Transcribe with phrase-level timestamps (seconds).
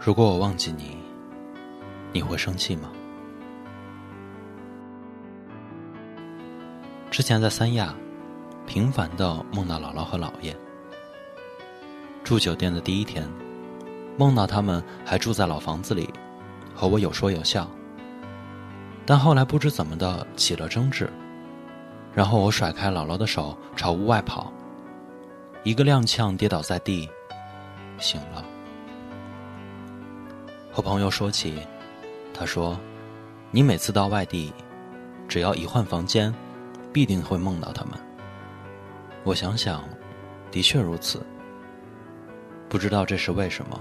[0.00, 0.96] 如果我忘记你，
[2.14, 2.90] 你会生气吗？
[7.10, 7.94] 之前在三亚，
[8.66, 10.56] 频繁的梦到姥姥和姥爷。
[12.28, 13.26] 住酒店的第一天，
[14.18, 16.12] 梦到他们还住在老房子里，
[16.74, 17.66] 和我有说有笑。
[19.06, 21.10] 但后来不知怎么的起了争执，
[22.12, 24.52] 然后我甩开姥姥的手朝屋外跑，
[25.62, 27.08] 一个踉跄跌倒在地，
[27.96, 28.44] 醒了。
[30.70, 31.54] 和朋友说起，
[32.34, 32.78] 他说
[33.50, 34.52] ：“你每次到外地，
[35.26, 36.30] 只要一换房间，
[36.92, 37.94] 必定会梦到他们。”
[39.24, 39.82] 我想想，
[40.50, 41.22] 的确如此。
[42.68, 43.80] 不知道这是为什么，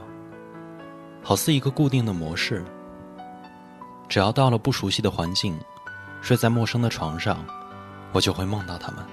[1.22, 2.64] 好似一个固定的模式。
[4.08, 5.60] 只要到了不熟悉的环境，
[6.22, 7.46] 睡在陌生的床上，
[8.14, 9.06] 我就会梦到他们。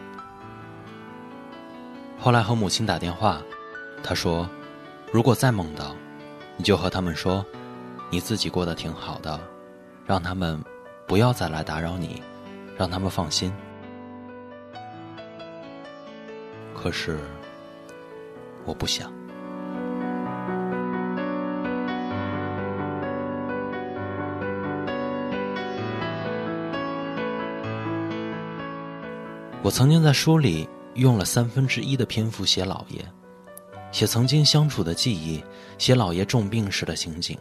[2.18, 3.42] 后来和母亲打电话，
[4.02, 4.48] 她说
[5.12, 5.94] ：“如果再梦到，
[6.56, 7.44] 你就和他们说。”
[8.10, 9.40] 你自己过得挺好的，
[10.06, 10.62] 让他们
[11.04, 12.22] 不要再来打扰你，
[12.76, 13.52] 让他们放心。
[16.72, 17.18] 可是
[18.64, 19.12] 我不想。
[29.64, 33.02] 我曾经在书里用了三分之一的篇幅写老爷，
[33.90, 35.42] 写曾经相处的记忆，
[35.78, 37.38] 写老爷重病时的情景。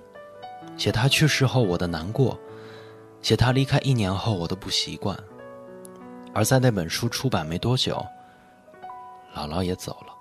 [0.78, 2.40] 写他去世后我的难过，
[3.22, 5.20] 写他离开一年后我的不习惯。
[6.34, 7.94] 而在那本书出版没多久，
[9.36, 10.14] 姥姥也走了。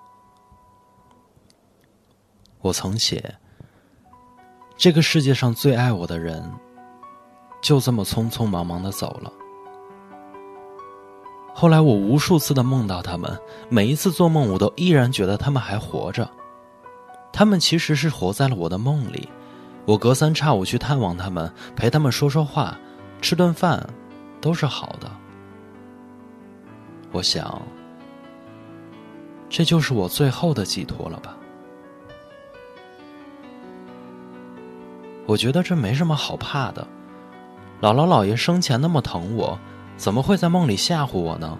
[2.59, 3.33] 我曾写，
[4.77, 6.53] 这个世界上最爱我的人，
[7.63, 9.33] 就这么匆匆忙忙的走了。
[11.55, 16.29] 后来我无数次的梦到他们，每一次做梦我都依然觉得他们还活着，
[17.33, 19.29] 他们其实是活在了我的梦里。
[19.85, 22.79] 我隔三差五去探望他们，陪他们说说话，
[23.21, 23.85] 吃顿饭，
[24.41, 25.11] 都是好的。
[27.11, 27.61] 我想，
[29.51, 31.37] 这就是我最后的寄托了吧。
[35.27, 36.87] 我觉得这没什么好怕的。
[37.81, 39.59] 姥姥姥爷生前那么疼我，
[40.03, 41.57] 怎么会在梦里吓唬我呢？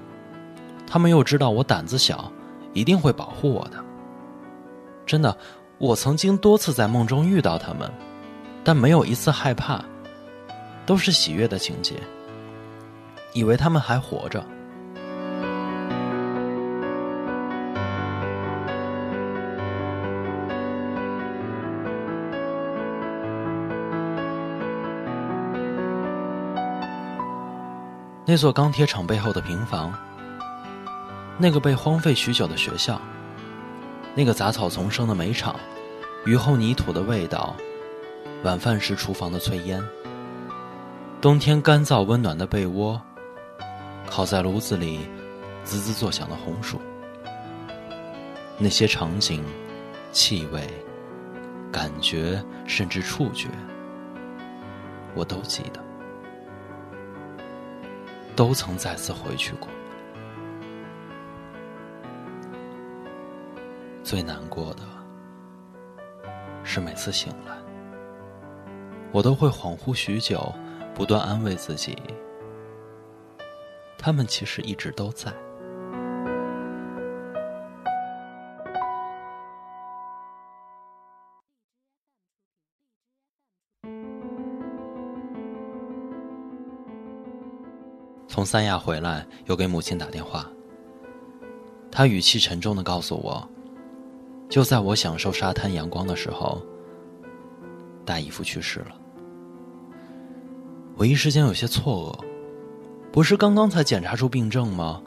[0.85, 2.29] 他们又知道我胆子小，
[2.73, 3.77] 一定会保护我的。
[5.07, 5.37] 真的，
[5.79, 7.89] 我曾经多次在梦中遇到他们。
[8.65, 9.81] 但没有一次害怕，
[10.85, 11.95] 都是喜悦的情节。
[13.33, 14.45] 以为他们还活着。
[28.25, 29.93] 那座钢铁厂背后的平房，
[31.39, 33.01] 那个被荒废许久的学校，
[34.15, 35.59] 那个杂草丛生的煤厂，
[36.25, 37.57] 雨后泥土的味道。
[38.45, 39.81] 晚饭时厨房的炊烟，
[41.21, 43.01] 冬天干燥温暖的被窝，
[44.07, 45.01] 烤在炉子里
[45.63, 46.81] 滋滋作响的红薯，
[48.59, 49.45] 那些场景、
[50.11, 50.69] 气味、
[51.71, 53.49] 感觉，甚至触觉，
[55.15, 55.81] 我都记得，
[58.35, 59.69] 都曾再次回去过。
[64.03, 64.83] 最难过的
[66.65, 67.57] 是每次醒来。
[69.13, 70.53] 我都会恍惚许久，
[70.95, 71.97] 不断安慰自己，
[73.99, 75.33] 他们其实一直都在。
[88.33, 90.49] 从三亚回来，又给母亲打电话，
[91.91, 93.47] 他语气沉重的告诉我，
[94.49, 96.63] 就在我享受沙滩阳光的时候，
[98.07, 98.97] 大姨夫去世了。
[100.97, 105.03] 我一时间有些错愕，不是刚刚才检查出病症吗？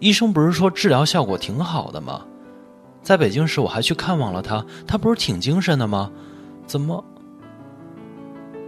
[0.00, 2.26] 医生不是说治疗效果挺好的吗？
[3.02, 6.10] 在北京时我还去看望了他，他不是挺精神的吗？
[6.66, 7.04] 怎么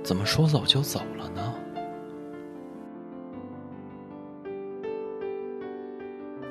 [0.02, 1.00] 怎么说走就走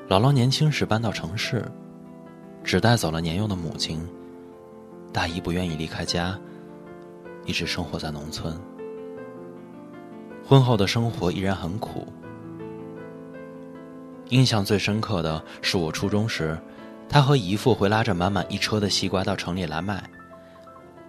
[0.06, 1.64] 姥姥年轻时搬到城市，
[2.62, 4.06] 只带走了年幼的母亲。
[5.10, 6.38] 大姨不愿意离开家，
[7.46, 8.54] 一直生活在农村。
[10.46, 12.06] 婚后的生活依然很苦。
[14.28, 16.58] 印象最深刻的是我初中时，
[17.08, 20.04] 他和姨父会拉着满满一车的西瓜到城里来卖。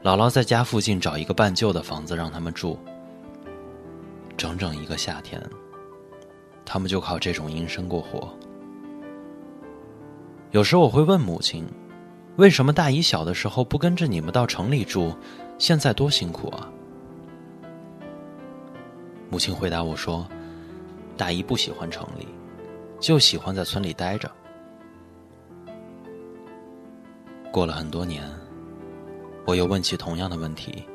[0.04, 2.80] 姥姥在家附近找一个半旧的房子让他们住。
[4.38, 5.42] 整整一个夏天，
[6.64, 8.34] 他们就靠这种营生过活。
[10.56, 11.66] 有时我会问母亲
[12.40, 15.14] ：“为什么大姨小的时候不跟着你们到城里住？
[15.58, 16.72] 现在多辛苦啊！”
[19.30, 20.26] 母亲回答我说
[21.18, 22.26] ：“大姨不喜欢城里，
[23.02, 24.32] 就喜欢在村里待着。”
[27.52, 28.24] 过了很多年，
[29.46, 30.86] 我又问起同样的问题，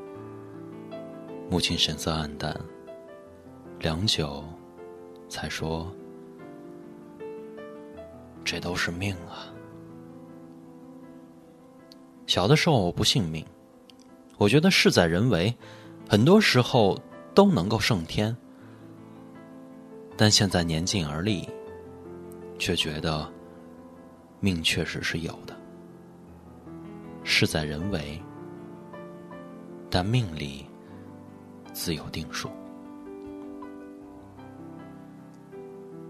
[1.50, 2.58] 母亲神色黯淡。
[3.78, 4.42] 良久，
[5.28, 5.86] 才说
[8.50, 9.46] ：“这都是命啊。
[12.26, 13.46] 小的时候我不信命，
[14.38, 15.54] 我觉得事在人为，
[16.08, 17.00] 很多时候
[17.32, 18.36] 都能够胜天。
[20.16, 21.48] 但现在年近而立，
[22.58, 23.32] 却觉得
[24.40, 25.56] 命确实是有的。
[27.22, 28.20] 事在人为，
[29.88, 30.66] 但命里
[31.72, 32.50] 自有定数。”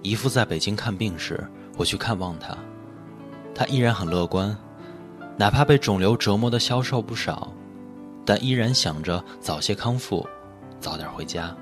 [0.01, 1.47] 姨父在北京看病时，
[1.81, 2.55] 我去看望他，
[3.55, 4.55] 他依然很乐观，
[5.39, 7.51] 哪怕被肿瘤折磨的消瘦不少，
[8.23, 10.29] 但依然想着早些康复，
[10.79, 11.57] 早点回家。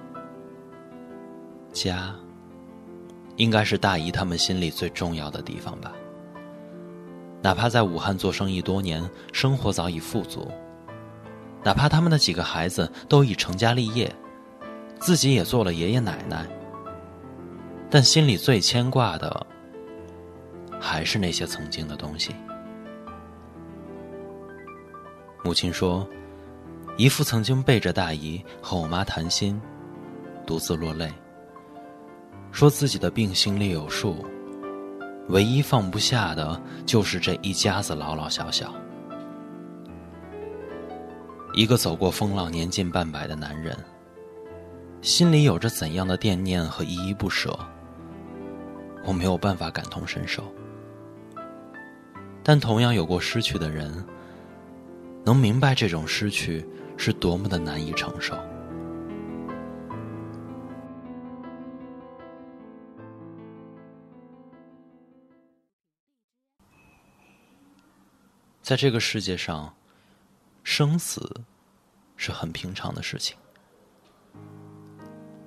[1.73, 2.13] 家，
[3.37, 5.93] 应该是大姨他们心里最重要的地方吧。
[7.41, 10.51] 哪怕在武汉做生意多年，生活早已富足，
[11.63, 14.13] 哪怕他们的几个孩子都已成家立业，
[14.99, 16.45] 自己也做了爷爷奶奶。
[17.89, 19.47] 但心里最牵挂的，
[20.81, 22.35] 还是那些曾经的东西。
[25.45, 26.07] 母亲说，
[26.97, 29.61] 姨父曾经背着大姨和我妈谈心，
[30.47, 31.11] 独自落泪，
[32.51, 34.25] 说自己的病心里有数，
[35.29, 38.75] 唯一放不下的就是这一家子老老小小。
[41.55, 43.77] 一个走过风浪、年近半百的男人，
[45.01, 47.59] 心里有着怎样的惦念和依依不舍？
[49.05, 50.45] 我没有办法感同身受，
[52.49, 54.03] 但同样有过失去的人，
[55.23, 56.67] 能明白这种失去
[56.97, 58.35] 是多么的难以承受。
[68.63, 69.75] 在这个世界上，
[70.65, 71.43] 生死
[72.17, 73.37] 是很平常的事情。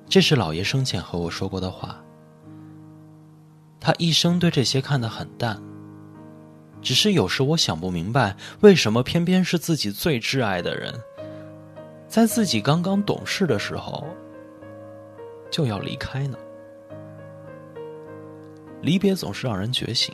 [0.07, 1.99] 这是老爷生前和我说过的话。
[3.79, 5.59] 他一生对这些看得很淡，
[6.81, 10.93] 只是有时我想不明白，为什么偏偏是自己最挚爱的人，
[12.07, 14.07] 在自己刚刚懂事的时候
[15.49, 16.37] 就要离开呢？
[18.81, 20.13] 离别总是让人觉醒。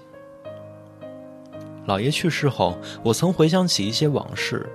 [1.86, 4.68] 老爷去世后，我曾回想起一些往事，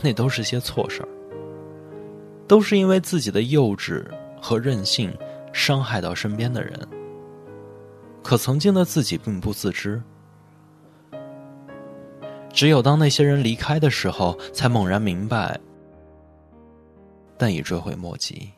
[0.00, 1.08] 那都是些错事儿，
[2.46, 4.06] 都是因为自己的幼稚
[4.40, 5.12] 和任性，
[5.52, 6.78] 伤害到身边的人。
[8.22, 10.00] 可曾经的自己并不自知，
[12.58, 15.56] 只有当那些人离开的时候，才猛然明白，
[17.36, 18.50] 但已追悔莫及。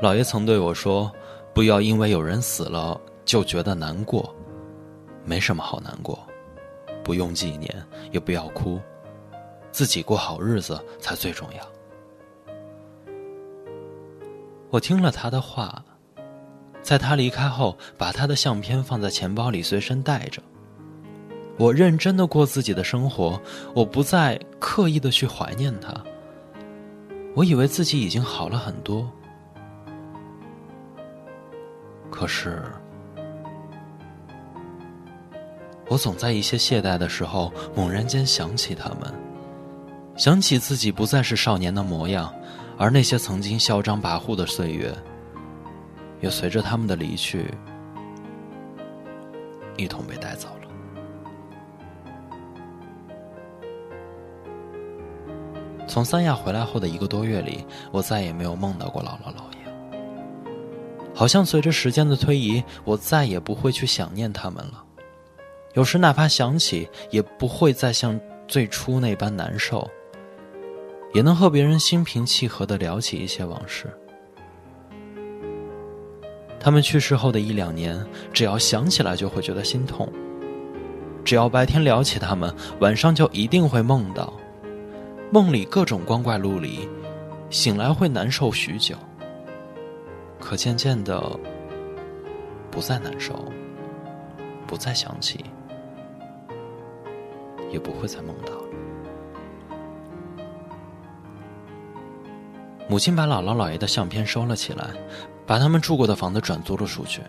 [0.00, 1.12] 老爷曾对我说
[1.52, 4.34] ：“不要因为有人死了就觉得难过，
[5.22, 6.18] 没什么好难过，
[7.04, 7.70] 不用纪念，
[8.10, 8.80] 也不要哭，
[9.70, 12.52] 自己过好日子才最重要。”
[14.72, 15.84] 我听了他的话。
[16.88, 20.40] 在他离开后，把他的相片放在钱包里随身带着。
[21.58, 23.38] 我认真的过自己的生活，
[23.74, 25.92] 我不再刻意的去怀念他。
[27.34, 29.06] 我以为自己已经好了很多，
[32.10, 32.62] 可是，
[35.90, 39.12] 我总在一些懈怠的时候，猛然间想起他们，
[40.16, 42.32] 想起自己不再是少年的模样，
[42.78, 44.96] 而那些曾经嚣张跋扈的岁月。
[46.20, 47.52] 也随着他们的离去，
[49.76, 50.54] 一同被带走了。
[55.86, 59.58] 从三亚回来后的一个多月里，我再也没有梦到过姥姥姥爷。
[61.14, 64.84] 好像随着时间的推移，我再也不会去想念他们了。
[65.74, 69.88] 有时哪怕想起，也不会再像最初那般难受，
[71.14, 73.86] 也能和别人心平气和的聊起一些往事。
[76.60, 80.10] 他们去世后的一两年，只要想起来就会觉得心痛。
[81.24, 84.32] 只要白天聊起他们，晚上就一定会梦到，
[85.30, 86.88] 梦里各种光怪陆离，
[87.50, 88.96] 醒来会难受许久。
[90.40, 91.20] 可渐渐的，
[92.70, 93.34] 不再难受，
[94.66, 95.44] 不再想起，
[97.70, 98.52] 也不会再梦到。
[102.88, 104.86] 母亲把姥姥姥爷的相片收了起来，
[105.48, 107.22] 把他们住过的房子转租了出去。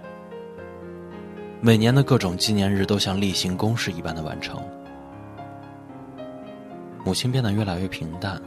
[1.62, 4.62] 每年的各种纪念日都像例行公事一般的完成。
[7.06, 8.42] 母亲变得越来越平淡，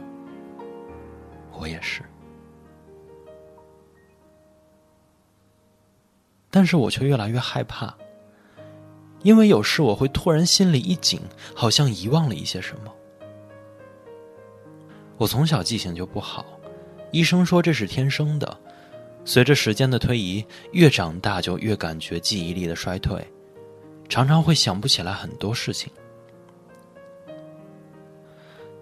[1.51, 2.03] 我也是。
[6.51, 7.91] 但是我却越来越害怕，
[9.23, 11.19] 因为有时我会突然心里一紧，
[11.55, 12.93] 好像遗忘了一些什么。
[15.17, 16.45] 我从小记性就不好，
[17.09, 18.59] 医生说这是天生的。
[19.25, 23.25] 随着时间的推移，越长大就越感觉记忆力的衰退，
[24.09, 25.91] 常常会想不起来很多事情，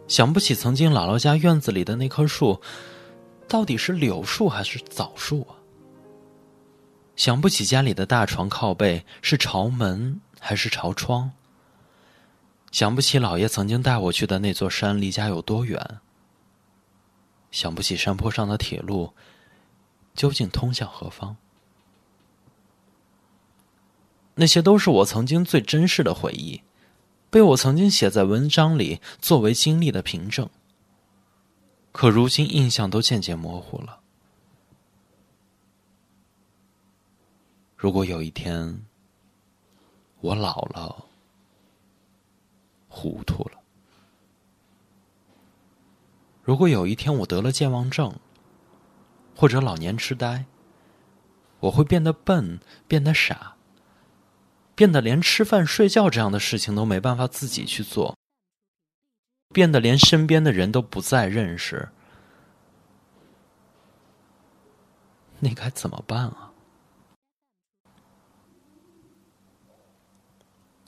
[0.07, 2.59] 想不起曾经姥姥家院子里的那棵树，
[3.47, 5.55] 到底是柳树还是枣树啊？
[7.15, 11.31] 想不起家里的大床靠背是朝门还是朝窗。
[12.71, 15.99] 想不起姥爷曾经带我去的那座山离家有多远。
[17.51, 19.13] 想不起山坡上的铁路
[20.13, 21.37] 究竟通向何方。
[24.35, 26.61] 那些都是我曾经最真实的回忆，
[27.29, 30.49] 被我曾经写在文章里作为经历的凭证。
[31.91, 33.99] 可如今印象都渐渐模糊了。
[37.75, 38.85] 如果有一天
[40.21, 41.05] 我老了、
[42.87, 43.57] 糊涂了；
[46.43, 48.15] 如果有一天我得了健忘症
[49.41, 50.45] 或者老年痴呆，
[51.61, 53.55] 我会变得笨、变得傻，
[54.75, 58.15] 变得连吃饭、睡觉这样的事情都没办法自己去做，
[59.51, 61.89] 变得连身边的人都不再认识，
[65.39, 66.53] 那该怎么办啊？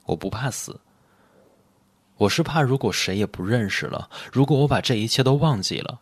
[0.04, 0.80] 我不怕死，
[2.18, 6.00] 我是怕如果谁也不认识了，如果我把这一切都忘记了，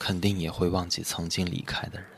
[0.00, 2.08] 肯定也会忘记曾经离开的人。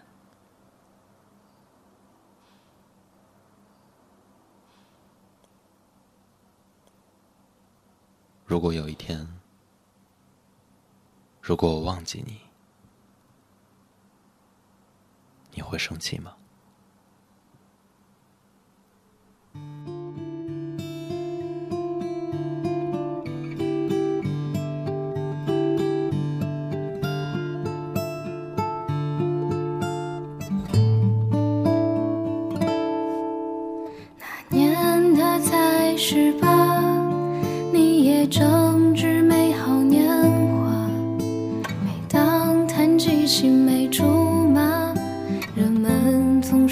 [8.46, 9.26] 如果有一天，
[11.40, 12.40] 如果我忘记你，
[15.50, 16.36] 你会生气吗？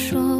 [0.00, 0.39] 说。